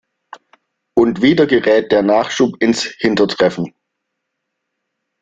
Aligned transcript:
Und 0.95 1.21
wieder 1.21 1.45
gerät 1.45 1.91
der 1.91 2.01
Nachschub 2.01 2.55
ins 2.59 2.85
Hintertreffen. 2.85 3.75